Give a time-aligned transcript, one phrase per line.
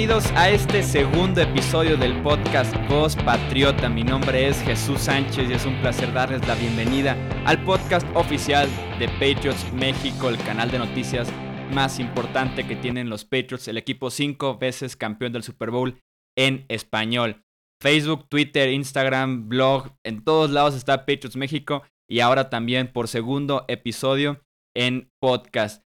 [0.00, 3.90] Bienvenidos a este segundo episodio del podcast Voz Patriota.
[3.90, 8.66] Mi nombre es Jesús Sánchez y es un placer darles la bienvenida al podcast oficial
[8.98, 11.30] de Patriots México, el canal de noticias
[11.74, 16.00] más importante que tienen los Patriots, el equipo cinco veces campeón del Super Bowl
[16.34, 17.44] en español.
[17.82, 23.66] Facebook, Twitter, Instagram, blog, en todos lados está Patriots México y ahora también por segundo
[23.68, 24.40] episodio
[24.74, 25.84] en podcast.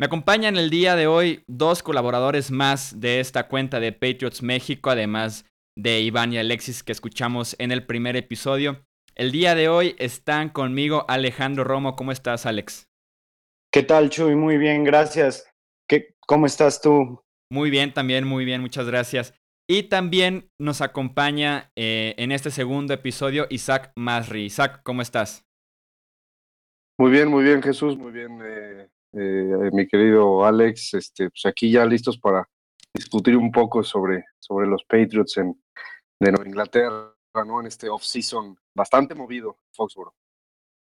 [0.00, 4.88] Me acompañan el día de hoy dos colaboradores más de esta cuenta de Patriots México,
[4.88, 5.44] además
[5.76, 8.82] de Iván y Alexis que escuchamos en el primer episodio.
[9.14, 11.96] El día de hoy están conmigo Alejandro Romo.
[11.96, 12.88] ¿Cómo estás, Alex?
[13.70, 14.36] ¿Qué tal, Chuy?
[14.36, 15.52] Muy bien, gracias.
[15.86, 17.20] ¿Qué, ¿Cómo estás tú?
[17.52, 19.34] Muy bien, también muy bien, muchas gracias.
[19.68, 24.46] Y también nos acompaña eh, en este segundo episodio Isaac Masri.
[24.46, 25.44] Isaac, ¿cómo estás?
[26.98, 28.40] Muy bien, muy bien, Jesús, muy bien.
[28.42, 32.48] Eh, eh, mi querido Alex, este, pues aquí ya listos para
[32.94, 35.60] discutir un poco sobre, sobre los Patriots en,
[36.20, 37.14] de Nueva Inglaterra,
[37.46, 37.60] ¿no?
[37.60, 40.14] En este off-season bastante movido, Foxborough.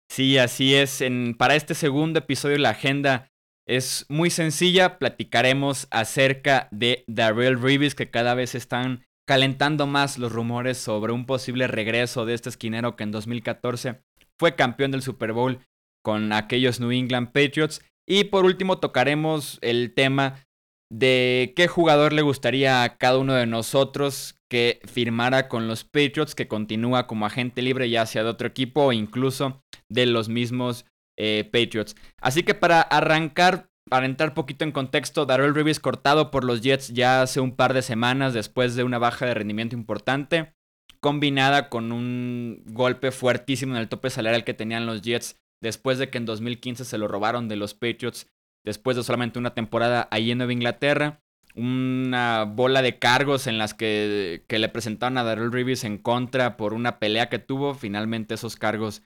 [0.10, 1.02] Sí, así es.
[1.02, 3.32] En, para este segundo episodio la agenda
[3.68, 5.00] es muy sencilla.
[5.00, 11.26] Platicaremos acerca de Darrell Reeves, que cada vez están calentando más los rumores sobre un
[11.26, 14.02] posible regreso de este esquinero que en 2014
[14.38, 15.60] fue campeón del Super Bowl
[16.04, 17.82] con aquellos New England Patriots.
[18.08, 20.46] Y por último tocaremos el tema
[20.92, 26.36] de qué jugador le gustaría a cada uno de nosotros que firmara con los Patriots,
[26.36, 30.86] que continúa como agente libre ya sea de otro equipo o incluso de los mismos
[31.18, 31.96] eh, Patriots.
[32.22, 36.90] Así que para arrancar, para entrar poquito en contexto, Darrell Reeves cortado por los Jets
[36.90, 40.54] ya hace un par de semanas después de una baja de rendimiento importante,
[41.00, 46.10] combinada con un golpe fuertísimo en el tope salarial que tenían los Jets después de
[46.10, 48.28] que en 2015 se lo robaron de los Patriots,
[48.64, 51.22] después de solamente una temporada ahí en Nueva Inglaterra.
[51.56, 56.58] Una bola de cargos en las que, que le presentaron a Darrell Reeves en contra
[56.58, 57.74] por una pelea que tuvo.
[57.74, 59.04] Finalmente esos cargos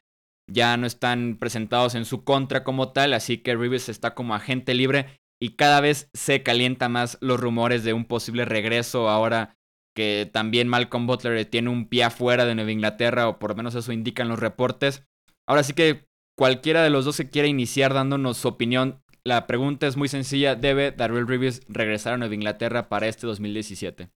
[0.51, 4.73] ya no están presentados en su contra como tal, así que Reeves está como agente
[4.73, 9.55] libre y cada vez se calienta más los rumores de un posible regreso ahora
[9.95, 13.75] que también Malcolm Butler tiene un pie afuera de Nueva Inglaterra, o por lo menos
[13.75, 15.03] eso indican los reportes.
[15.47, 16.08] Ahora sí que
[16.39, 20.55] cualquiera de los dos se quiera iniciar dándonos su opinión, la pregunta es muy sencilla.
[20.55, 24.09] ¿Debe Darrell Reeves regresar a Nueva Inglaterra para este 2017?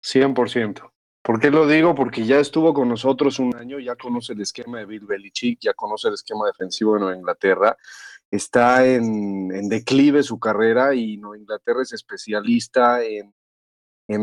[0.00, 0.92] 100%.
[1.22, 1.96] ¿Por qué lo digo?
[1.96, 5.74] Porque ya estuvo con nosotros un año, ya conoce el esquema de Bill Belichick, ya
[5.74, 7.76] conoce el esquema defensivo de Nueva Inglaterra,
[8.30, 13.34] está en, declive su carrera y Nueva Inglaterra es especialista en,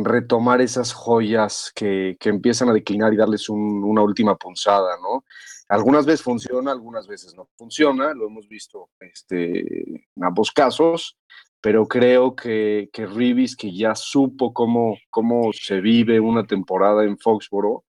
[0.06, 5.26] retomar esas joyas que, empiezan a declinar y darles una última punzada, ¿no?
[5.74, 11.18] Algunas veces funciona, algunas veces no funciona, lo hemos visto este, en ambos casos,
[11.60, 17.18] pero creo que, que Reeves, que ya supo cómo, cómo se vive una temporada en
[17.18, 17.86] Foxboro,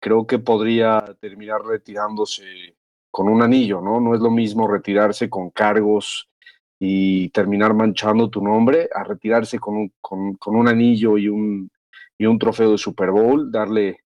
[0.00, 2.74] creo que podría terminar retirándose
[3.10, 4.00] con un anillo, ¿no?
[4.00, 6.30] No es lo mismo retirarse con cargos
[6.78, 11.70] y terminar manchando tu nombre a retirarse con un, con, un anillo y un,
[12.16, 14.05] y un trofeo de Super Bowl, darle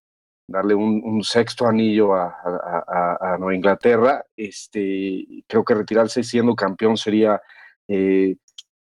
[0.51, 4.25] darle un, sexto anillo a, Nueva Inglaterra.
[4.35, 7.41] Este, creo que retirarse siendo campeón sería
[7.87, 8.35] eh,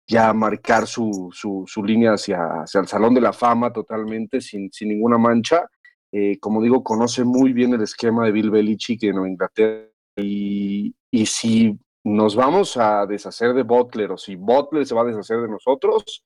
[0.06, 4.88] ya marcar su, su, línea hacia, hacia, el Salón de la Fama totalmente, sin, sin
[4.88, 5.66] ninguna mancha.
[6.12, 9.86] Eh, como digo, conoce muy bien el esquema de Bill Belichick en Nueva Inglaterra.
[10.16, 15.04] Y, y si nos vamos a deshacer de Butler o si Butler se va a
[15.04, 16.25] deshacer de nosotros,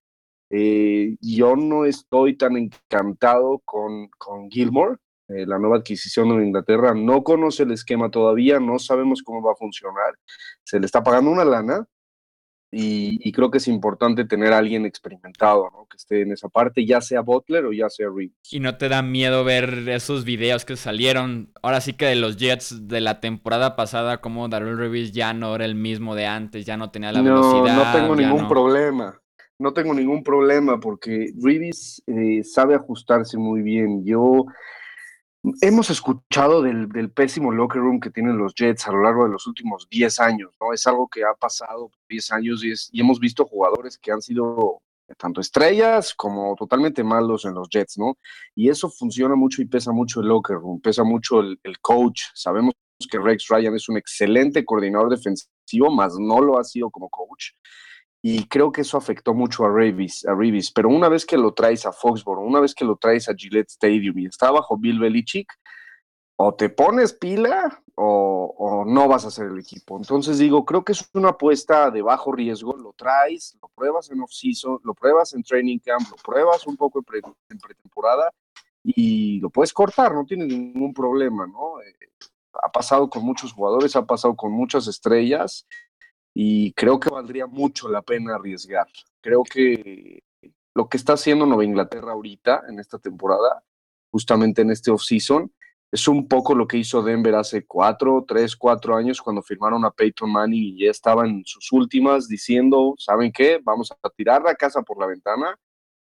[0.50, 4.97] eh, yo no estoy tan encantado con, con Gilmore.
[5.29, 9.53] Eh, la nueva adquisición de Inglaterra, no conoce el esquema todavía, no sabemos cómo va
[9.53, 10.15] a funcionar,
[10.62, 11.87] se le está pagando una lana
[12.77, 15.87] y, creo que es importante tener a alguien experimentado, ¿no?
[15.89, 18.33] Que esté en esa parte, ya sea Butler o ya sea Reed.
[18.51, 22.37] ¿Y no te da miedo ver esos videos que salieron, ahora sí que de los
[22.37, 26.66] Jets de la temporada pasada, como Darrell Reeves ya no era el mismo de antes,
[26.66, 27.77] ya no tenía la velocidad?
[27.77, 29.21] No, no tengo ningún problema
[29.59, 34.04] no tengo ningún problema porque Reeves eh, sabe ajustarse muy bien.
[34.04, 34.47] Yo
[35.61, 39.47] Hemos escuchado del, pésimo locker room que tienen los Jets a lo largo de los
[39.47, 40.73] últimos 10 años, ¿no?
[40.73, 44.81] Es algo que ha pasado 10 años y, y hemos visto jugadores que han sido
[45.19, 48.17] tanto estrellas como totalmente malos en los Jets, ¿no?
[48.55, 52.23] Y eso funciona mucho y pesa mucho el locker room, pesa mucho el, el coach.
[52.33, 52.75] Sabemos
[53.11, 57.51] que Rex Ryan es un excelente coordinador defensivo, más no lo ha sido como coach
[58.26, 60.72] y creo que eso afectó mucho a Reeves, a Reeves.
[60.72, 63.68] Pero una vez que lo traes a Foxborough, una vez que lo traes a Gillette
[63.68, 65.53] Stadium y está bajo Bill Belichick,
[66.36, 69.98] o te pones pila o, no vas a ser el equipo.
[69.98, 74.22] Entonces digo, creo que es una apuesta de bajo riesgo, lo traes, lo pruebas en
[74.22, 77.04] off-season, lo pruebas en training camp, lo pruebas un poco
[77.50, 78.30] en, pretemporada
[78.82, 81.78] y lo puedes cortar, no tiene ningún problema, ¿no?
[81.82, 82.09] Eh,
[82.62, 85.66] ha pasado con muchos jugadores, ha pasado con muchas estrellas
[86.34, 88.89] y creo que valdría mucho la pena arriesgar.
[89.21, 90.25] Creo que
[90.75, 93.63] lo que está haciendo Nueva Inglaterra ahorita en esta temporada,
[94.10, 95.51] justamente en este off-season,
[95.92, 99.92] es un poco lo que hizo Denver hace cuatro, tres, cuatro años cuando firmaron a
[99.92, 103.60] Peyton Manning y ya estaba en sus últimas diciendo, ¿saben qué?
[103.63, 105.57] Vamos a tirar la casa por la ventana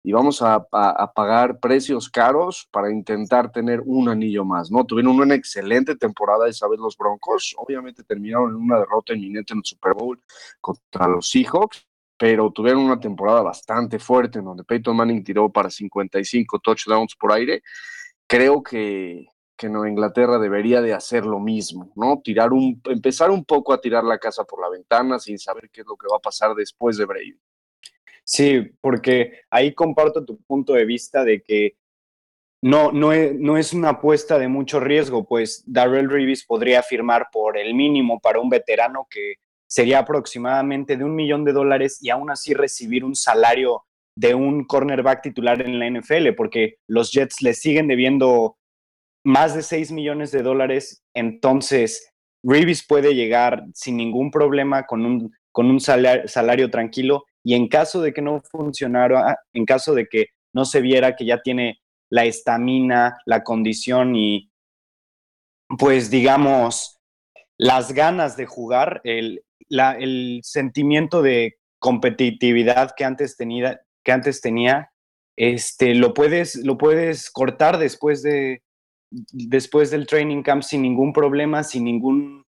[0.09, 0.67] y vamos a,
[1.13, 4.83] pagar precios caros para intentar tener un anillo más, ¿no?
[4.83, 9.59] Tuvieron una excelente temporada esa vez los Broncos, obviamente terminaron en una derrota inminente en
[9.59, 10.19] el Super Bowl
[10.59, 11.85] contra los Seahawks,
[12.17, 17.31] pero tuvieron una temporada bastante fuerte en donde Peyton Manning tiró para 55 touchdowns por
[17.31, 17.61] aire.
[18.25, 22.19] Creo que, que Nueva Inglaterra debería de hacer lo mismo, ¿no?
[22.23, 25.81] Tirar un, empezar un poco a tirar la casa por la ventana sin saber qué
[25.81, 27.39] es lo que va a pasar después de Brady.
[28.23, 31.75] Sí, porque ahí comparto tu punto de vista de que
[32.61, 37.27] no, no, es, no es una apuesta de mucho riesgo, pues Darrell Reeves podría firmar
[37.31, 39.35] por el mínimo para un veterano que
[39.67, 43.83] sería aproximadamente de un millón de dólares y aún así recibir un salario
[44.15, 48.57] de un cornerback titular en la NFL, porque los Jets le siguen debiendo
[49.23, 52.11] más de 6 millones de dólares, entonces
[52.43, 58.01] Reeves puede llegar sin ningún problema con un, con un salario, tranquilo y en caso
[58.01, 62.25] de que no funcionara, en caso de que no se viera que ya tiene la
[62.25, 64.51] estamina, la condición y
[65.77, 66.99] pues digamos
[67.57, 74.91] las ganas de jugar, el, el sentimiento de competitividad que antes tenía, que antes tenía
[75.39, 78.61] este, lo, puedes, lo puedes cortar después de,
[79.09, 82.43] después del training camp sin ningún problema, sin ningún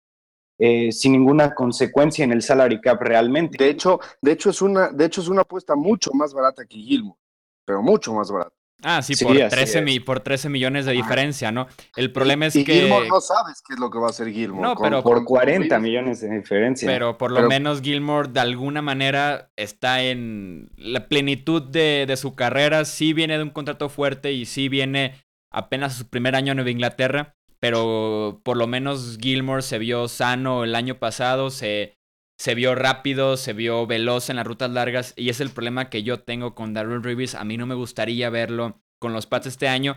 [0.62, 3.62] eh, sin ninguna consecuencia en el salary cap realmente.
[3.62, 6.78] De hecho, de hecho es una, de hecho es una apuesta mucho más barata que
[6.78, 7.18] Gilmore,
[7.64, 8.54] pero mucho más barata.
[8.82, 11.66] Ah, sí, por, 13 por 13 millones de diferencia, ¿no?
[11.96, 12.74] El problema es y que.
[12.74, 14.68] Gilmore no sabes qué es lo que va a hacer Gilmore.
[14.68, 15.02] No, pero.
[15.02, 16.86] Por 40 millones de diferencia.
[16.86, 22.34] Pero por lo menos Gilmore, de alguna manera, está en la plenitud de, de, su
[22.34, 22.84] carrera.
[22.84, 25.14] Sí viene de un contrato fuerte y sí viene
[25.50, 30.64] apenas su primer año en Nueva Inglaterra, pero por lo menos Gilmore se vio sano
[30.64, 31.98] el año pasado, se,
[32.38, 36.02] se vio rápido, se vio veloz en las rutas largas y es el problema que
[36.02, 37.34] yo tengo con Darrell Reeves.
[37.34, 39.96] A mí no me gustaría verlo con los Pats este año.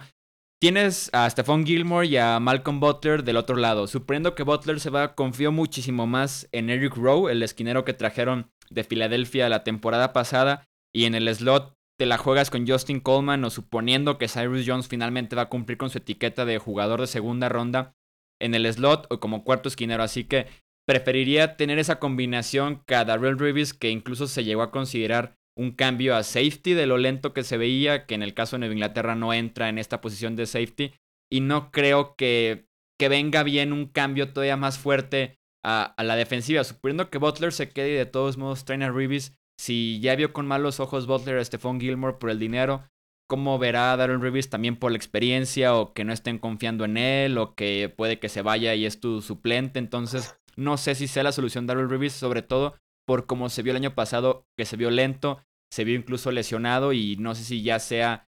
[0.61, 3.87] Tienes a Stephon Gilmore y a Malcolm Butler del otro lado.
[3.87, 8.49] Suprendo que Butler se va, confío muchísimo más en Eric Rowe, el esquinero que trajeron
[8.69, 10.65] de Filadelfia la temporada pasada.
[10.93, 14.89] Y en el slot te la juegas con Justin Coleman o suponiendo que Cyrus Jones
[14.89, 17.95] finalmente va a cumplir con su etiqueta de jugador de segunda ronda
[18.41, 20.03] en el slot o como cuarto esquinero.
[20.03, 20.47] Así que
[20.85, 25.71] preferiría tener esa combinación que a Darrell Reeves, que incluso se llegó a considerar un
[25.71, 28.73] cambio a safety de lo lento que se veía, que en el caso de Nueva
[28.73, 30.91] Inglaterra no entra en esta posición de safety.
[31.31, 32.67] Y no creo que,
[32.99, 36.65] que venga bien un cambio todavía más fuerte a, la defensiva.
[36.65, 40.33] Suponiendo que Butler se quede y de todos modos traen a Reeves si ya vio
[40.33, 42.83] con malos ojos Butler a Stephon Gilmore por el dinero,
[43.27, 46.97] ¿cómo verá a Darren Reeves también por la experiencia o que no estén confiando en
[46.97, 49.79] él o que puede que se vaya y es tu suplente?
[49.79, 53.71] Entonces, no sé si sea la solución Darren Reeves, sobre todo por cómo se vio
[53.71, 57.63] el año pasado, que se vio lento, se vio incluso lesionado y no sé si
[57.63, 58.27] ya sea...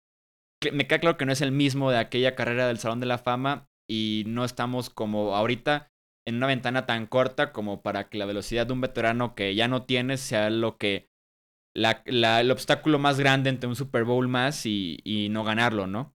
[0.72, 3.18] Me queda claro que no es el mismo de aquella carrera del Salón de la
[3.18, 5.92] Fama y no estamos como ahorita
[6.28, 9.68] en una ventana tan corta como para que la velocidad de un veterano que ya
[9.68, 11.08] no tienes sea lo que
[11.76, 12.02] la,
[12.40, 16.16] el obstáculo más grande entre un Super Bowl más y, y, no ganarlo, ¿no?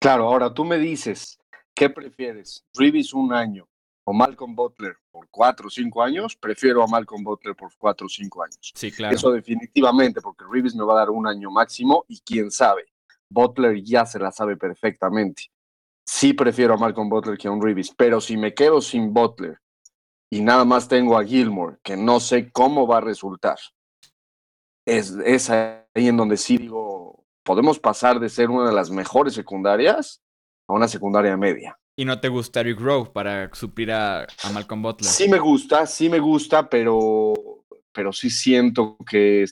[0.00, 1.38] Claro, ahora tú me dices,
[1.74, 2.66] ¿qué prefieres?
[2.74, 3.68] ¿Reeves un año
[4.04, 6.36] o Malcolm Butler por cuatro o cinco años?
[6.36, 8.72] Prefiero a Malcolm Butler por cuatro o cinco años.
[8.74, 9.14] Sí, claro.
[9.14, 12.84] Eso definitivamente, porque Reeves me va a dar un año máximo y quién sabe,
[13.30, 15.44] Butler ya se la sabe perfectamente.
[16.04, 19.60] Sí prefiero a Malcolm Butler que a un Reeves, pero si me quedo sin Butler
[20.30, 23.58] y nada más tengo a Gilmore, que no sé cómo va a resultar,
[24.86, 30.22] es, ahí en donde sí digo, podemos pasar de ser una de las mejores secundarias
[30.68, 31.78] a una secundaria media.
[31.98, 35.10] ¿Y no te gusta Eric Rowe para suplir a, Malcolm Butler?
[35.10, 37.34] Sí me gusta, sí me gusta, pero,
[37.92, 39.46] pero sí siento que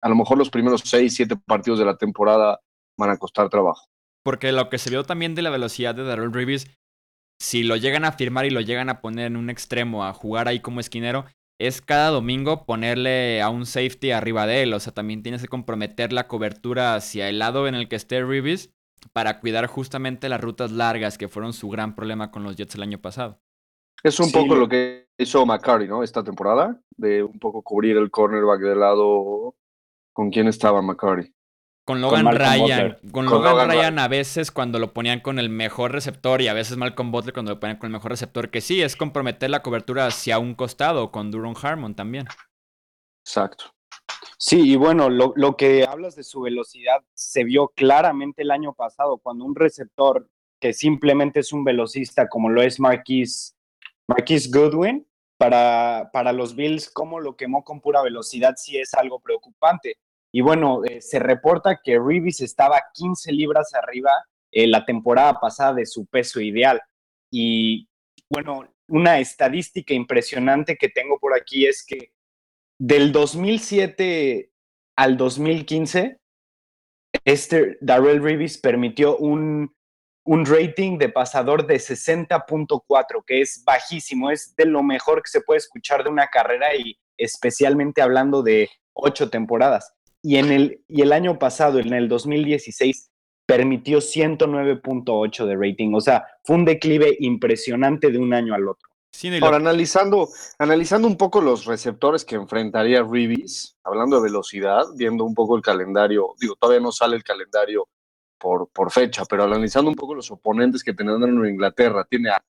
[0.00, 2.60] a lo mejor los primeros seis, siete partidos de la temporada
[2.96, 3.88] van a costar trabajo.
[4.22, 6.66] Porque lo que se vio también de la velocidad de Darrell Reeves,
[7.40, 10.48] si lo llegan a firmar y lo llegan a poner en un extremo a jugar
[10.48, 11.26] ahí como esquinero,
[11.58, 14.74] es cada domingo ponerle a un safety arriba de él.
[14.74, 18.24] O sea, también tienes que comprometer la cobertura hacia el lado en el que esté
[18.24, 18.70] Reeves.
[19.12, 22.82] para cuidar justamente las rutas largas que fueron su gran problema con los Jets el
[22.82, 23.38] año pasado.
[24.02, 26.02] Es un poco lo que hizo McCarty, ¿no?
[26.02, 29.54] Esta temporada, de un poco cubrir el cornerback de lado.
[30.12, 31.34] ¿Con quién estaba McCarty?
[31.84, 32.98] Con Logan Ryan.
[33.12, 36.78] Con, Logan, Ryan a veces cuando lo ponían con el mejor receptor y a veces
[36.78, 40.06] Malcolm Butler cuando lo ponían con el mejor receptor, que sí, es comprometer la cobertura
[40.06, 42.26] hacia un costado, con Duron Harmon también.
[43.24, 43.66] Exacto.
[44.38, 48.72] Sí, y bueno, lo, lo, que hablas de su velocidad se vio claramente el año
[48.72, 50.28] pasado, cuando un receptor
[50.60, 53.54] que simplemente es un velocista como lo es Marquise
[54.06, 59.20] Marquis Goodwin, para, para los Bills, cómo lo quemó con pura velocidad, sí es algo
[59.20, 59.98] preocupante.
[60.34, 64.10] Y bueno, eh, se reporta que Reeves estaba 15 libras arriba
[64.50, 66.82] eh, la temporada pasada de su peso ideal.
[67.30, 67.88] Y
[68.28, 72.10] bueno, una estadística impresionante que tengo por aquí es que
[72.80, 74.50] del 2007
[74.96, 76.18] al 2015,
[77.24, 79.72] este Darrell Reeves permitió un
[80.26, 85.42] un rating de pasador de 60.4, que es bajísimo, es de lo mejor que se
[85.42, 89.92] puede escuchar de una carrera y especialmente hablando de ocho temporadas.
[90.24, 93.10] Y, en el, y el año pasado, en el 2016,
[93.44, 95.92] permitió 109.8 de rating.
[95.92, 98.88] O sea, fue un declive impresionante de un año al otro.
[99.42, 105.34] Ahora, analizando, analizando un poco los receptores que enfrentaría Reeves, hablando de velocidad, viendo un
[105.34, 107.86] poco el calendario, digo, todavía no sale el calendario
[108.38, 112.42] por, fecha, pero analizando un poco los oponentes que tendrán en Inglaterra, tiene a,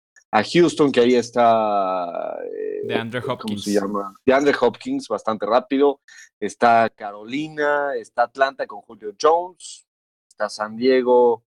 [0.42, 2.38] Houston, que ahí está.
[2.44, 3.38] Eh, de Andre Hopkins.
[3.38, 4.14] ¿Cómo se llama?
[4.24, 6.00] De Andre Hopkins, bastante rápido.
[6.40, 9.86] Está Carolina, está Atlanta con Julio Jones,
[10.28, 11.44] está San Diego,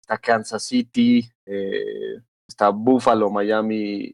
[0.00, 4.10] está Kansas City, eh, está Buffalo, Miami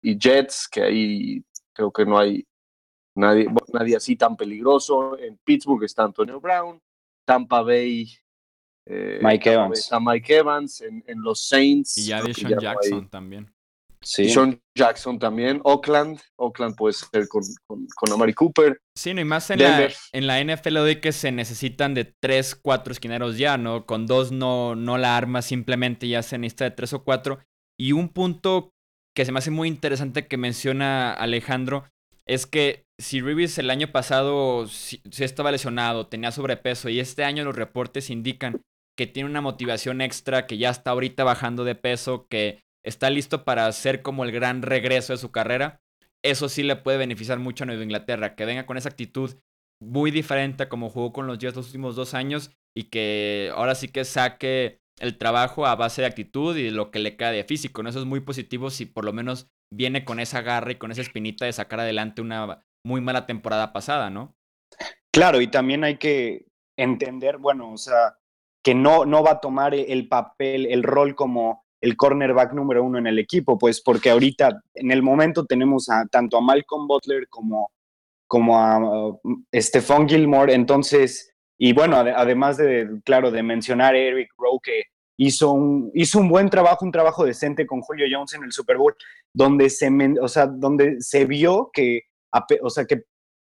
[0.00, 1.44] y, Jets, que ahí
[1.74, 2.46] creo que no hay
[3.14, 5.18] nadie, nadie así tan peligroso.
[5.18, 6.80] En Pittsburgh está Antonio Brown,
[7.26, 8.08] Tampa Bay
[8.90, 9.78] eh, Mike Evans.
[9.78, 11.98] Está Mike Evans en, los Saints.
[11.98, 13.52] Y ya Jackson también.
[14.02, 14.28] Sí.
[14.28, 15.60] Sean Jackson también.
[15.64, 16.20] Oakland.
[16.36, 18.80] Oakland puede ser con, con, Amari Cooper.
[18.96, 22.54] Sí, no, y más en la, en la, NFL de que se necesitan de tres,
[22.54, 23.86] cuatro esquineros ya, ¿no?
[23.86, 27.40] Con dos no, no la arma, simplemente ya se necesita de tres o cuatro.
[27.78, 28.70] Y un punto
[29.16, 31.84] que se me hace muy interesante que menciona Alejandro
[32.24, 37.44] es que si Reeves el año pasado si, estaba lesionado, tenía sobrepeso y este año
[37.44, 38.60] los reportes indican
[38.96, 43.44] que tiene una motivación extra, que ya está ahorita bajando de peso, que está listo
[43.44, 45.80] para hacer como el gran regreso de su carrera,
[46.24, 49.36] eso sí le puede beneficiar mucho a Nueva Inglaterra, que venga con esa actitud
[49.80, 53.74] muy diferente a como jugó con los Jets los últimos dos años y que ahora
[53.74, 57.44] sí que saque el trabajo a base de actitud y lo que le queda de
[57.44, 57.82] físico.
[57.82, 57.90] ¿no?
[57.90, 61.02] Eso es muy positivo si por lo menos viene con esa garra y con esa
[61.02, 64.34] espinita de sacar adelante una muy mala temporada pasada, ¿no?
[65.12, 68.18] Claro, y también hay que entender, bueno, o sea,
[68.64, 72.98] que no, no va a tomar el papel, el rol como el cornerback número uno
[72.98, 77.28] en el equipo, pues porque ahorita en el momento tenemos a, tanto a Malcolm Butler
[77.28, 77.70] como,
[78.26, 79.20] como a uh,
[79.54, 84.84] Stephon Gilmore, entonces, y bueno, además de, claro, de mencionar a Eric Rowe que
[85.18, 88.76] hizo un, hizo un buen trabajo, un trabajo decente con Julio Jones en el Super
[88.76, 88.94] Bowl,
[89.32, 92.02] donde se, o sea, donde se vio que,
[92.62, 93.02] o sea, que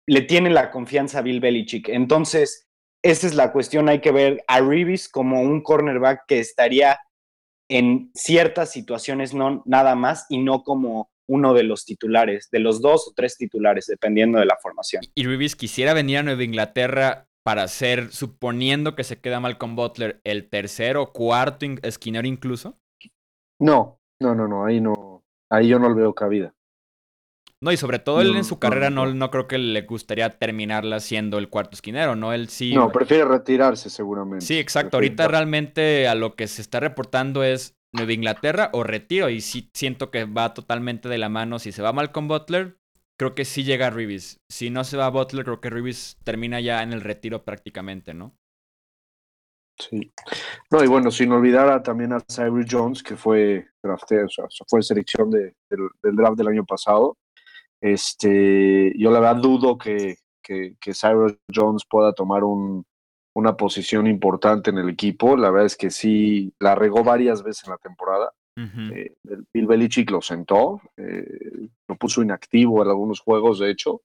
[0.07, 1.89] le tiene la confianza a Bill Belichick.
[1.89, 2.67] Entonces,
[3.03, 3.89] esa es la cuestión.
[3.89, 6.99] Hay que ver a Reeves como un cornerback que estaría
[7.69, 12.81] en ciertas situaciones, no nada más, y no como uno de los titulares, de los
[12.81, 15.03] dos o tres titulares, dependiendo de la formación.
[15.13, 19.75] ¿Y Reeves quisiera venir a Nueva Inglaterra para ser, suponiendo que se queda mal con
[19.75, 22.79] Butler, el tercero o cuarto esquinero incluso?
[23.59, 26.53] No, no, no, no, ahí no, ahí yo no le veo cabida.
[27.61, 31.01] No, y sobre todo él en su carrera no, no, creo que le gustaría terminarla
[31.01, 32.31] siendo el cuarto esquinero, ¿no?
[32.31, 32.73] Él sí.
[32.73, 34.45] No, prefiere retirarse seguramente.
[34.45, 34.95] Sí, exacto.
[34.95, 39.29] Ahorita realmente a lo que se está reportando es Nueva Inglaterra o retiro.
[39.29, 41.59] Y sí siento que va totalmente de la mano.
[41.59, 42.77] Si se va mal con Butler,
[43.17, 44.39] creo que sí llega Reeves.
[44.49, 48.13] Si no se va a Butler, creo que Reeves termina ya en el retiro prácticamente,
[48.13, 48.35] ¿no?
[49.77, 50.13] Sí.
[50.71, 54.83] No, y bueno, sin olvidar también a Cyrus Jones, que fue drafté, o sea, fue
[54.83, 57.17] selección del draft del año pasado.
[57.81, 62.85] Este, yo la verdad dudo que, que, Cyrus Jones pueda tomar un,
[63.35, 65.37] una posición importante en el equipo.
[65.37, 68.31] La verdad es que sí, la regó varias veces en la temporada.
[68.57, 69.15] Eh,
[69.53, 74.01] Bill Belichick lo sentó, eh, lo puso inactivo en algunos juegos, de hecho.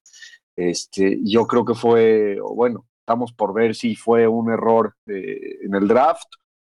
[0.54, 5.74] Este, yo creo que fue, bueno, estamos por ver si fue un error eh, en
[5.74, 6.28] el draft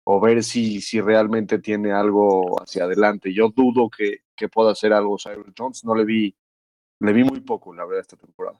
[0.05, 3.31] o ver si, si realmente tiene algo hacia adelante.
[3.31, 6.35] Yo dudo que, que pueda hacer algo Cyrus Jones, no le vi
[6.99, 8.59] le vi muy poco, la verdad, esta temporada.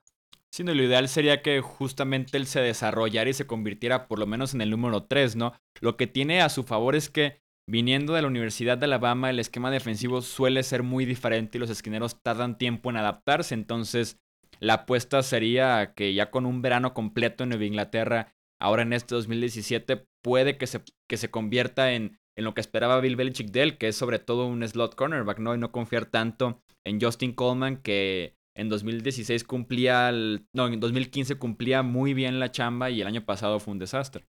[0.51, 4.53] Sí, lo ideal sería que justamente él se desarrollara y se convirtiera por lo menos
[4.53, 5.53] en el número 3, ¿no?
[5.82, 9.39] Lo que tiene a su favor es que viniendo de la Universidad de Alabama, el
[9.39, 13.53] esquema defensivo suele ser muy diferente y los esquineros tardan tiempo en adaptarse.
[13.53, 14.20] Entonces,
[14.60, 19.15] la apuesta sería que ya con un verano completo en Nueva Inglaterra, ahora en este
[19.15, 23.63] 2017, puede que se, que se convierta en, en lo que esperaba Bill Belichick de
[23.63, 25.53] él, que es sobre todo un slot cornerback, ¿no?
[25.53, 31.84] Y no confiar tanto en Justin Coleman, que en 2016 cumplía, no, en 2015 cumplía
[31.84, 34.25] muy bien la chamba y el año pasado fue un desastre.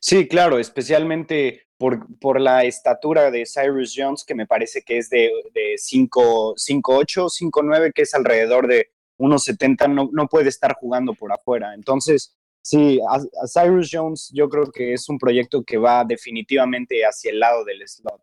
[0.00, 5.08] Sí, claro, especialmente por, por la estatura de Cyrus Jones, que me parece que es
[5.10, 11.32] de, de 5'8, 5'9, que es alrededor de 1.70, no, no puede estar jugando por
[11.32, 11.74] afuera.
[11.74, 17.30] Entonces, sí, a, Cyrus Jones yo creo que es un proyecto que va definitivamente hacia
[17.30, 18.22] el lado del slot.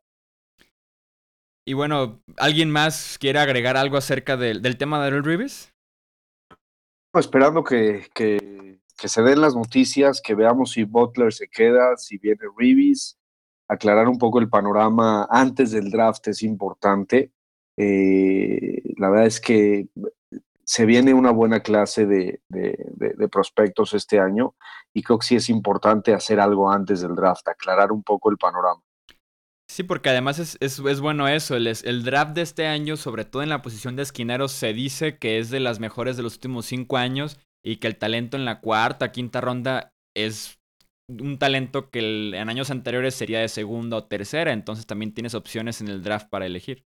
[1.65, 5.73] Y bueno, ¿alguien más quiere agregar algo acerca del, del tema de Earl Reeves?
[7.13, 12.41] Esperando que, que, se den las noticias, que veamos si Butler se queda, si viene
[12.57, 13.17] Reeves,
[13.67, 17.31] aclarar un poco el panorama antes del draft es importante.
[17.77, 19.87] Eh, la verdad es que
[20.65, 24.55] se viene una buena clase de, de, prospectos este año
[24.93, 28.37] y creo que sí es importante hacer algo antes del draft, aclarar un poco el
[28.37, 28.81] panorama.
[29.73, 31.55] Sí, porque además es, es, es bueno eso.
[31.55, 35.17] El, el, draft de este año, sobre todo en la posición de esquineros, se dice
[35.17, 38.45] que es de las mejores de los últimos cinco años y que el talento en
[38.45, 40.59] la cuarta, quinta ronda es
[41.09, 44.53] un talento que en años anteriores sería de segunda o tercera.
[44.53, 46.85] Entonces también tienes opciones en el draft para elegir.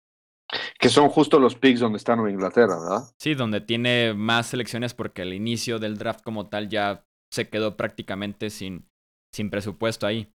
[0.78, 3.14] Que son justo los picks donde está Nueva Inglaterra, ¿verdad?
[3.18, 7.78] Sí, donde tiene más selecciones porque el inicio del draft como tal ya se quedó
[7.78, 8.90] prácticamente sin,
[9.32, 10.33] sin presupuesto ahí.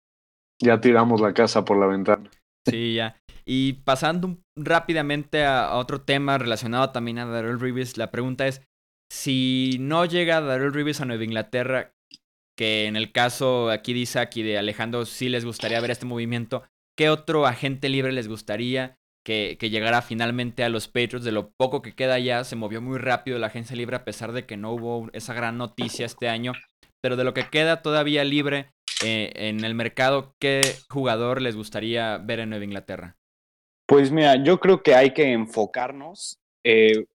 [0.63, 2.31] Ya tiramos la casa por la ventana.
[2.67, 3.17] Sí, ya.
[3.47, 8.63] Y pasando rápidamente a, otro tema relacionado también a Darrell Reeves, la pregunta es,
[9.13, 11.93] si no llega Darrell Reeves a Nueva Inglaterra,
[12.57, 16.65] que en el caso aquí dice aquí de Alejandro sí les gustaría ver este movimiento,
[16.97, 21.25] ¿qué otro agente libre les gustaría que, que llegara finalmente a los Patriots?
[21.25, 24.33] De lo poco que queda ya, se movió muy rápido la agencia libre a pesar
[24.33, 26.53] de que no hubo esa gran noticia este año,
[27.03, 28.71] pero de lo que queda todavía libre,
[29.03, 33.17] eh, en el mercado, ¿qué jugador les gustaría ver en Nueva Inglaterra?
[33.87, 37.07] Pues mira, yo creo que hay que enfocarnos eh,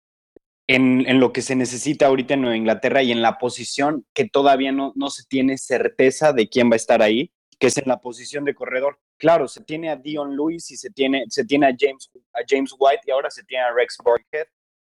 [0.68, 4.30] en, en, lo que se necesita ahorita en Nueva Inglaterra y en la posición que
[4.30, 7.88] todavía no, no se tiene certeza de quién va a estar ahí, que es en
[7.88, 9.00] la posición de corredor.
[9.18, 12.74] Claro, se tiene a Dion Lewis y se tiene, se tiene a, James, a James
[12.78, 14.48] White y ahora se tiene a Rex Burkhead,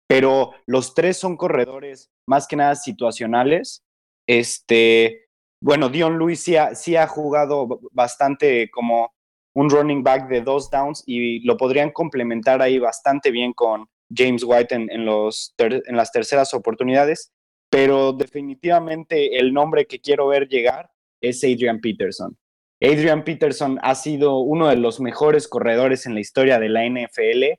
[0.07, 3.83] pero los tres son corredores más que nada situacionales.
[4.27, 5.25] Este,
[5.63, 9.13] bueno, Dion Lewis sí ha, jugado bastante como
[9.53, 14.43] un running back de dos downs y lo podrían complementar ahí bastante bien con James
[14.43, 17.31] White en, las terceras oportunidades,
[17.69, 22.37] pero definitivamente el nombre que quiero ver llegar es Adrian Peterson.
[22.81, 27.57] Adrian Peterson ha sido uno de los mejores corredores en la historia de la NFL.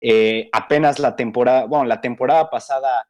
[0.00, 3.09] Eh, apenas la temporada, bueno, la temporada pasada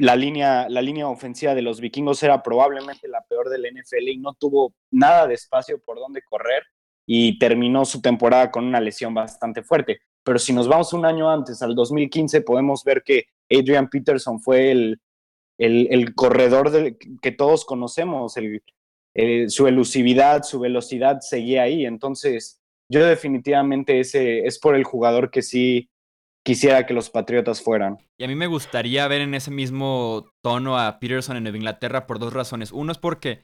[0.00, 4.16] la línea, la línea ofensiva de los vikingos era probablemente la peor del NFL y
[4.16, 6.62] no tuvo nada de espacio por donde correr
[7.06, 10.00] y terminó su temporada con una lesión bastante fuerte.
[10.24, 14.70] Pero si nos vamos un año antes, al 2015, podemos ver que Adrian Peterson fue
[14.70, 15.00] el,
[15.58, 18.34] el, corredor que todos conocemos,
[19.48, 21.84] su elusividad, su velocidad seguía ahí.
[21.84, 25.90] Entonces, yo definitivamente ese es por el jugador que sí
[26.44, 27.98] quisiera que los Patriotas fueran.
[28.18, 32.06] Y a mí me gustaría ver en ese mismo tono a Peterson en Nueva Inglaterra
[32.06, 32.72] por dos razones.
[32.72, 33.42] Uno es porque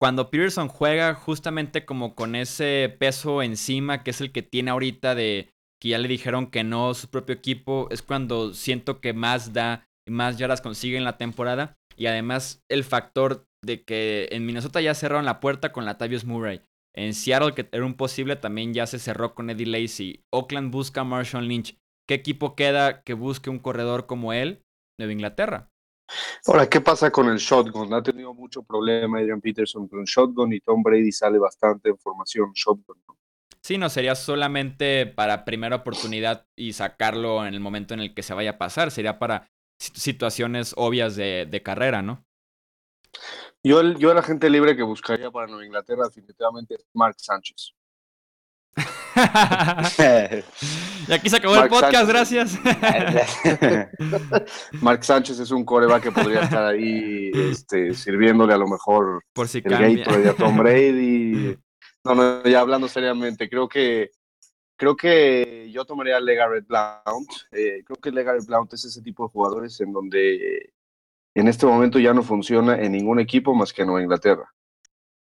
[0.00, 5.14] cuando Peterson juega justamente como con ese peso encima, que es el que tiene ahorita
[5.14, 9.52] de que ya le dijeron que no su propio equipo, es cuando siento que más
[9.52, 11.74] da y más ya las consigue en la temporada.
[11.96, 16.62] Y además el factor de que en Minnesota ya cerraron la puerta con Latavius Murray.
[16.94, 20.24] En Seattle, que era un posible, también ya se cerró con Eddie Lacy.
[20.32, 21.76] Oakland busca a Marshall Lynch.
[22.06, 24.64] ¿Qué equipo queda que busque un corredor como él?
[24.98, 25.70] Nueva Inglaterra.
[26.46, 27.92] Ahora, ¿qué pasa con el shotgun?
[27.94, 31.98] Ha tenido mucho problema Adrian Peterson con el shotgun y Tom Brady sale bastante en
[31.98, 32.96] formación shotgun.
[33.62, 38.24] Sí, no sería solamente para primera oportunidad y sacarlo en el momento en el que
[38.24, 42.24] se vaya a pasar, sería para situaciones obvias de, de carrera, ¿no?
[43.62, 47.72] Yo, yo la gente libre que buscaría para Nueva Inglaterra definitivamente es Mark Sánchez.
[51.12, 52.58] y aquí se acabó el podcast, gracias.
[54.80, 59.46] Mark Sánchez es un coreback que podría estar ahí este, sirviéndole a lo mejor Por
[59.46, 61.58] si el Gatorade a Tom Brady.
[62.04, 64.10] No, no, ya hablando seriamente, creo que
[64.76, 67.30] creo que yo tomaría a Legarrette Blount.
[67.52, 70.72] Eh, creo que Legarrette Blount es ese tipo de jugadores en donde
[71.36, 74.52] En este momento ya no funciona en ningún equipo más que en Nueva Inglaterra.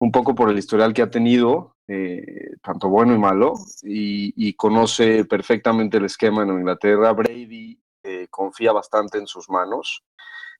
[0.00, 5.26] Un poco por el historial que ha tenido, eh, tanto bueno y malo, y, conoce
[5.26, 7.12] perfectamente el esquema en Inglaterra.
[7.12, 10.02] Brady eh, confía bastante en sus manos.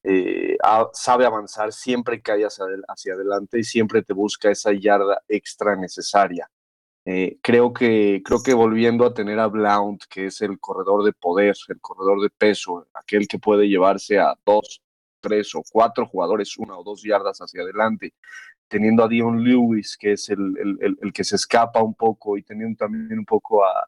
[0.03, 0.59] Eh,
[0.93, 6.51] sabe avanzar siempre que hay hacia, adelante y siempre te busca esa yarda extra necesaria.
[7.43, 11.57] creo, que, creo que volviendo a tener a Blount, que es el corredor de poder,
[11.69, 14.83] el corredor de peso, aquel que puede llevarse a dos,
[15.21, 18.15] tres o cuatro jugadores una o dos yardas hacia adelante,
[18.71, 23.19] teniendo a Dion Lewis, que es el, que se escapa un poco, y teniendo también
[23.19, 23.87] un poco a,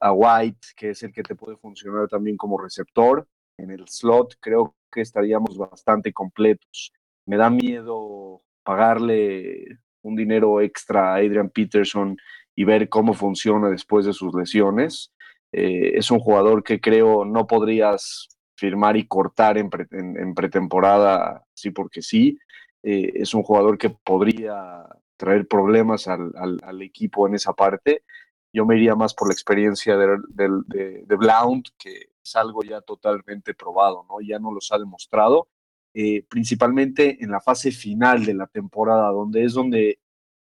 [0.00, 4.36] a, White, que es el que te puede funcionar también como receptor en el slot,
[4.40, 6.92] creo que estaríamos bastante completos.
[7.26, 12.16] Me da miedo pagarle un dinero extra a Adrian Peterson
[12.54, 15.12] y ver cómo funciona después de sus lesiones.
[15.52, 22.02] Eh, es un jugador que creo no podrías firmar y cortar en, pretemporada, sí porque
[22.02, 22.38] sí.
[22.88, 28.04] Eh, es un jugador que podría traer problemas al, equipo en esa parte.
[28.52, 33.54] Yo me iría más por la experiencia de, de, Blount, que es algo ya totalmente
[33.54, 34.20] probado, ¿no?
[34.20, 35.48] Ya no los ha demostrado,
[35.94, 39.98] eh, principalmente en la fase final de la temporada, donde es donde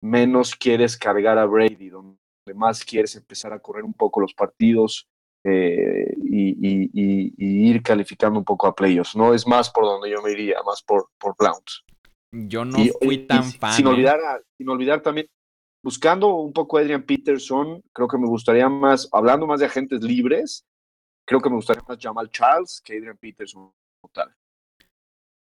[0.03, 2.19] menos quieres cargar a Brady, donde
[2.57, 5.09] más quieres empezar a correr un poco los partidos,
[5.45, 6.91] eh, y,
[7.71, 9.15] ir calificando un poco a playoffs.
[9.15, 11.37] No es más por donde yo me iría, más por, por
[12.35, 13.73] Yo no fui tan fan.
[13.73, 13.91] Sin ¿eh?
[13.91, 14.19] olvidar,
[14.59, 15.29] sin olvidar también,
[15.83, 20.03] buscando un poco a Adrian Peterson, creo que me gustaría más, hablando más de agentes
[20.03, 20.65] libres,
[21.27, 24.35] creo que me gustaría más Jamal Charles que Adrian Peterson total.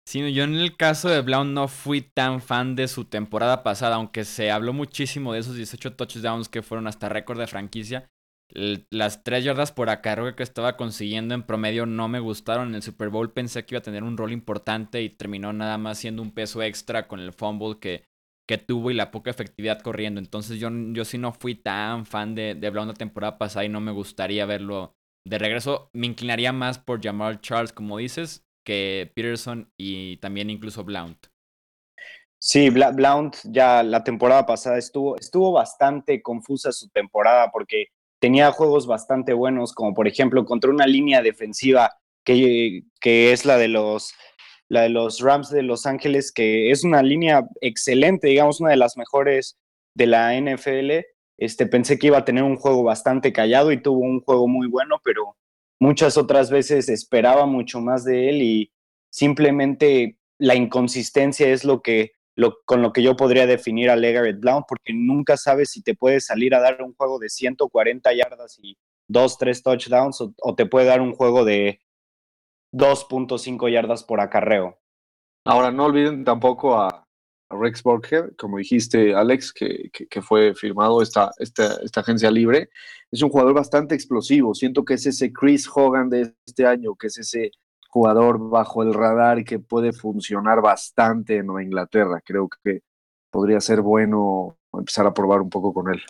[0.05, 3.95] Sí, yo en el caso de Blount no fui tan fan de su temporada pasada,
[3.95, 8.09] aunque se habló muchísimo de esos 18 touchdowns que fueron hasta récord de franquicia
[8.53, 12.69] las tres yardas por acarreo que estaba consiguiendo en promedio no me gustaron.
[12.69, 15.77] En el Super Bowl pensé que iba a tener un rol importante y terminó nada
[15.77, 18.03] más siendo un peso extra con el fumble que,
[18.47, 20.19] que tuvo y la poca efectividad corriendo.
[20.19, 23.79] Entonces yo, yo sí no fui tan fan de, de la temporada pasada y no
[23.79, 24.93] me gustaría verlo
[25.25, 25.89] de regreso.
[25.93, 31.27] Me inclinaría más por Jamal Charles, como dices, que Peterson y también incluso Blount.
[32.43, 37.89] Sí, Blount ya la temporada pasada estuvo, estuvo bastante confusa su temporada porque
[38.21, 43.57] tenía juegos bastante buenos, como por ejemplo contra una línea defensiva que, que es la
[43.57, 44.13] de los
[44.69, 48.77] la de los Rams de Los Ángeles, que es una línea excelente, digamos, una de
[48.77, 49.57] las mejores
[49.95, 51.05] de la NFL.
[51.37, 54.67] Este, pensé que iba a tener un juego bastante callado y tuvo un juego muy
[54.67, 55.35] bueno, pero
[55.77, 58.71] muchas otras veces esperaba mucho más de él y
[59.09, 62.13] simplemente la inconsistencia es lo que
[62.65, 66.19] con lo que yo podría definir a Legarrette Blount, porque nunca sabes si te puede
[66.19, 68.77] salir a dar un juego de 140 yardas y
[69.07, 71.81] 2, 3 touchdowns o, te puede dar un juego de
[72.73, 74.79] 2.5 yardas por acarreo.
[75.45, 77.05] Ahora, no olviden tampoco a,
[77.53, 82.69] Rex Burkhead, como dijiste, Alex, que, fue firmado esta, esta, agencia libre.
[83.11, 84.53] Es un jugador bastante explosivo.
[84.53, 87.51] Siento que es ese Chris Hogan de este año, que es ese
[87.91, 92.21] jugador bajo el radar que puede funcionar bastante en Nueva Inglaterra.
[92.25, 92.81] Creo que
[93.29, 96.01] podría ser bueno empezar a probar un poco con él.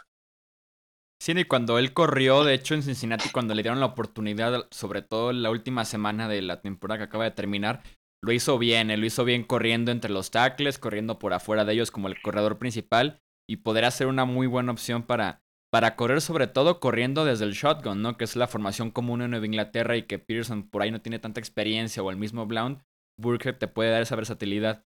[1.21, 5.01] Sí, y cuando él corrió, de hecho en Cincinnati, cuando le dieron la oportunidad, sobre
[5.01, 7.83] todo la última semana de la temporada que acaba de terminar,
[8.23, 11.73] lo hizo bien, él lo hizo bien corriendo entre los tackles, corriendo por afuera de
[11.73, 15.40] ellos como el corredor principal y podría ser una muy buena opción para
[15.71, 18.17] para correr sobre todo corriendo desde el shotgun, ¿no?
[18.17, 21.17] Que es la formación común en Nueva Inglaterra y que Pearson por ahí no tiene
[21.17, 22.84] tanta experiencia o el mismo Blount,
[23.17, 24.84] Burkhead te puede dar esa versatilidad.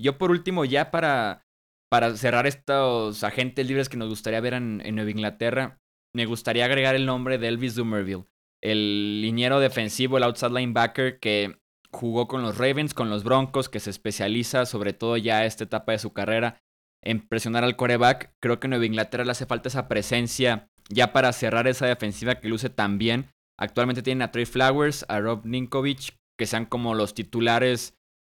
[0.00, 1.46] Yo por último, ya para,
[1.90, 5.78] para cerrar estos agentes libres que nos gustaría ver en, Nueva Inglaterra,
[6.14, 8.24] me gustaría agregar el nombre de Elvis Dumerville,
[8.62, 11.58] el liniero defensivo, el outside linebacker que
[11.92, 15.64] jugó con los Ravens, con los Broncos, que se especializa sobre todo ya a esta
[15.64, 16.63] etapa de su carrera
[17.04, 18.32] en presionar al coreback.
[18.40, 22.48] Creo que Nueva Inglaterra le hace falta esa presencia ya para cerrar esa defensiva que
[22.48, 23.30] luce tan bien.
[23.58, 27.94] Actualmente tienen a Trey Flowers, a Rob Ninkovich, que sean como los titulares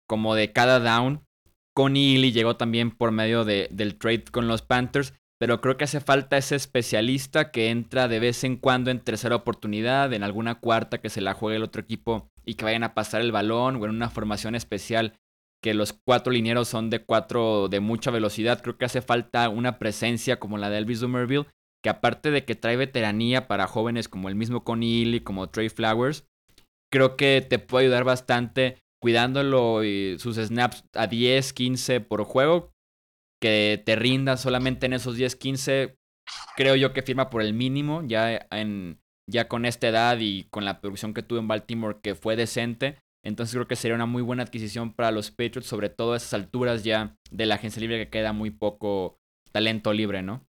[0.09, 1.25] como de cada down.
[1.75, 5.85] Connie Ely llegó también por medio de, del trade con los Panthers, pero creo que
[5.85, 10.57] hace falta ese especialista que entra de vez en cuando en tercera oportunidad, en alguna
[10.57, 13.77] cuarta que se la juegue el otro equipo y que vayan a pasar el balón
[13.77, 15.15] o en una formación especial
[15.63, 18.63] que los cuatro linieros son de cuatro de mucha velocidad.
[18.63, 21.47] Creo que hace falta una presencia como la de Elvis Dumerville,
[21.83, 25.69] que aparte de que trae veteranía para jóvenes como el mismo Connie Ely, como Trey
[25.69, 26.25] Flowers,
[26.93, 32.73] creo que te puede ayudar bastante cuidándolo y sus snaps a 10, 15 por juego,
[33.41, 35.97] que te rinda solamente en esos 10, 15.
[36.57, 40.65] Creo yo que firma por el mínimo, ya, en, ya con esta edad y con
[40.65, 44.23] la producción que tuvo en Baltimore, que fue decente Entonces creo que sería una muy
[44.23, 47.99] buena adquisición para los Patriots, sobre todo a esas alturas ya de la agencia libre
[47.99, 49.19] que queda muy poco
[49.53, 50.47] talento libre, ¿no?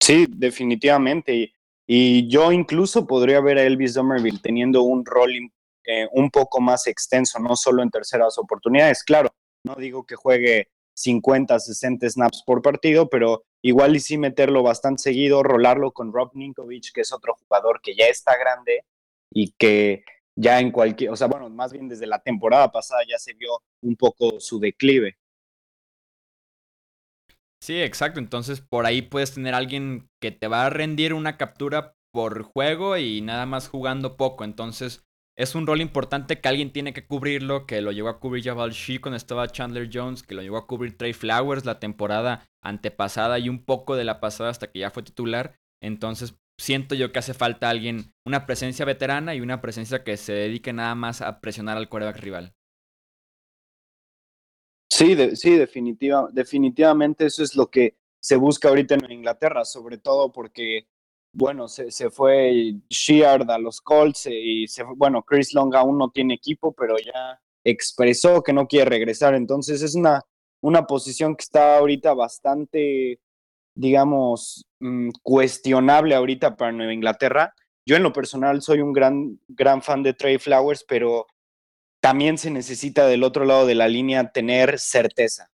[0.00, 1.52] Sí, definitivamente.
[1.86, 5.30] Y yo incluso podría ver a Elvis Somerville teniendo un rol
[5.84, 9.02] eh, un poco más extenso, no solo en terceras oportunidades.
[9.04, 14.62] Claro, no digo que juegue 50, 60 snaps por partido, pero igual y sí meterlo
[14.62, 18.84] bastante seguido, rolarlo con Rob Ninkovich, que es otro jugador que ya está grande
[19.32, 20.04] y que
[20.36, 23.62] ya en cualquier, o sea, bueno, más bien desde la temporada pasada ya se vio
[23.82, 25.16] un poco su declive.
[27.62, 28.20] Sí, exacto.
[28.20, 32.96] Entonces por ahí puedes tener alguien que te va a rendir una captura por juego
[32.96, 34.44] y nada más jugando poco.
[34.44, 35.04] Entonces
[35.36, 38.72] es un rol importante que alguien tiene que cubrirlo, que lo llegó a cubrir Jabal
[38.72, 43.38] Shee cuando estaba Chandler Jones, que lo llegó a cubrir Trey Flowers la temporada antepasada
[43.38, 45.54] y un poco de la pasada hasta que ya fue titular.
[45.82, 50.32] Entonces siento yo que hace falta alguien, una presencia veterana y una presencia que se
[50.32, 52.54] dedique nada más a presionar al quarterback rival.
[54.88, 60.30] Sí, sí, definitiva, definitivamente eso es lo que se busca ahorita en Inglaterra, sobre todo
[60.30, 60.88] porque,
[61.32, 66.10] bueno, se, se fue Sheard a los Colts y se bueno, Chris Long aún no
[66.10, 70.22] tiene equipo, pero ya expresó que no quiere regresar, entonces es una,
[70.60, 73.20] una posición que está ahorita bastante,
[73.80, 77.54] digamos, mm, cuestionable ahorita para Nueva Inglaterra.
[77.86, 81.26] Yo en lo personal soy un gran, gran fan de Trey Flowers, pero
[82.02, 85.50] también se necesita del otro lado de la línea tener certeza.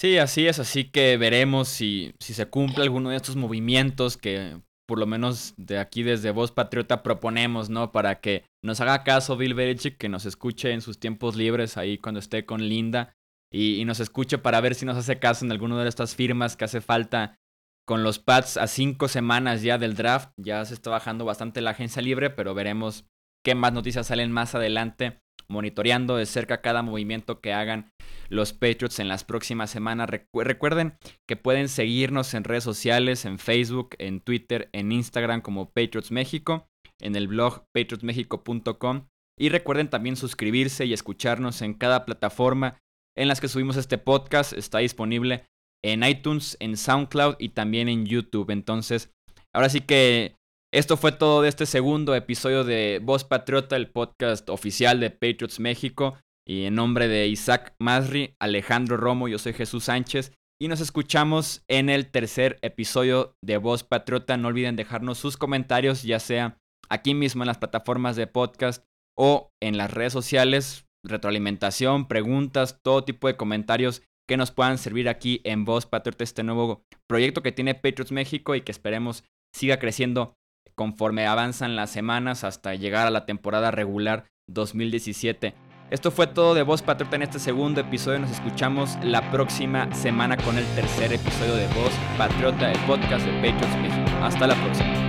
[0.00, 4.60] Sí, así es, así que veremos si, si se cumple alguno de estos movimientos que
[4.86, 7.90] por lo menos de aquí desde Voz Patriota proponemos, ¿no?
[7.90, 11.98] Para que nos haga caso Bill Belichick, que nos escuche en sus tiempos libres ahí
[11.98, 13.12] cuando esté con Linda
[13.52, 16.64] y, nos escuche para ver si nos hace caso en alguna de estas firmas que
[16.64, 17.38] hace falta
[17.86, 20.30] con los Pats a cinco semanas ya del draft.
[20.36, 23.06] Ya se está bajando bastante la agencia libre, pero veremos
[23.44, 27.90] qué más noticias salen más adelante, monitoreando de cerca cada movimiento que hagan
[28.28, 30.10] los Patriots en las próximas semanas.
[30.10, 36.10] recuerden que pueden seguirnos en redes sociales, en Facebook, en Twitter, en Instagram como Patriots
[36.10, 36.68] México,
[37.00, 39.06] en el blog patriotsmexico.com
[39.38, 42.80] y recuerden también suscribirse y escucharnos en cada plataforma
[43.18, 44.52] en las que subimos este podcast.
[44.52, 45.44] Está disponible
[45.84, 48.50] en iTunes, en SoundCloud y también en YouTube.
[48.50, 49.10] Entonces,
[49.52, 50.36] ahora sí que
[50.72, 55.60] esto fue todo de este segundo episodio de Voz Patriota, el podcast oficial de Patriots
[55.60, 56.16] México.
[56.46, 60.32] Y en nombre de Isaac Masri, Alejandro Romo, yo soy Jesús Sánchez.
[60.60, 64.36] Y nos escuchamos en el tercer episodio de Voz Patriota.
[64.36, 68.84] No olviden dejarnos sus comentarios, ya sea aquí mismo en las plataformas de podcast
[69.16, 70.87] o en las redes sociales.
[71.04, 76.42] Retroalimentación, preguntas, todo tipo de comentarios que nos puedan servir aquí en Voz Patriota, este
[76.42, 80.34] nuevo proyecto que tiene Patriots México y que esperemos siga creciendo
[80.74, 85.54] conforme avanzan las semanas hasta llegar a la temporada regular 2017.
[85.90, 88.18] Esto fue todo de Voz Patriota en este segundo episodio.
[88.18, 93.32] Nos escuchamos la próxima semana con el tercer episodio de Voz Patriota, el podcast de
[93.32, 94.10] Patriots México.
[94.22, 95.07] Hasta la próxima.